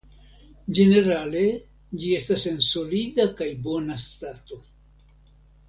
[0.77, 1.43] Ĝenerale
[2.03, 4.59] ĝi estas en solida kaj bona stato.